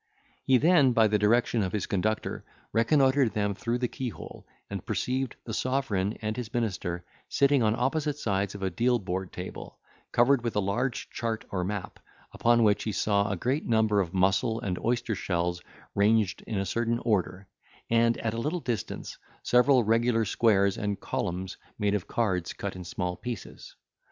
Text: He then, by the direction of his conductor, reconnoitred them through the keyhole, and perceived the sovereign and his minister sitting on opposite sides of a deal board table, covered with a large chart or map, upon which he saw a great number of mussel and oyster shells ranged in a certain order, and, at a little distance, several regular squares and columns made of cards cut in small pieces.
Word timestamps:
He 0.45 0.57
then, 0.57 0.93
by 0.93 1.07
the 1.09 1.19
direction 1.19 1.61
of 1.61 1.73
his 1.73 1.85
conductor, 1.85 2.43
reconnoitred 2.73 3.33
them 3.33 3.53
through 3.53 3.77
the 3.77 3.87
keyhole, 3.87 4.47
and 4.67 4.83
perceived 4.83 5.35
the 5.45 5.53
sovereign 5.53 6.17
and 6.23 6.35
his 6.35 6.51
minister 6.55 7.05
sitting 7.29 7.61
on 7.61 7.75
opposite 7.79 8.17
sides 8.17 8.55
of 8.55 8.63
a 8.63 8.71
deal 8.71 8.97
board 8.97 9.31
table, 9.31 9.77
covered 10.11 10.43
with 10.43 10.55
a 10.55 10.59
large 10.59 11.11
chart 11.11 11.45
or 11.51 11.63
map, 11.63 11.99
upon 12.33 12.63
which 12.63 12.81
he 12.85 12.91
saw 12.91 13.29
a 13.29 13.35
great 13.37 13.67
number 13.67 13.99
of 14.01 14.11
mussel 14.11 14.59
and 14.61 14.79
oyster 14.79 15.13
shells 15.13 15.61
ranged 15.93 16.41
in 16.47 16.57
a 16.57 16.65
certain 16.65 16.97
order, 17.05 17.47
and, 17.91 18.17
at 18.17 18.33
a 18.33 18.41
little 18.41 18.59
distance, 18.59 19.19
several 19.43 19.83
regular 19.83 20.25
squares 20.25 20.79
and 20.79 20.99
columns 20.99 21.57
made 21.77 21.93
of 21.93 22.07
cards 22.07 22.53
cut 22.53 22.75
in 22.75 22.83
small 22.83 23.15
pieces. 23.15 23.75